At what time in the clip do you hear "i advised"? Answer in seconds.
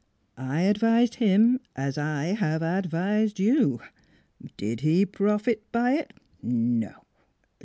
0.39-1.17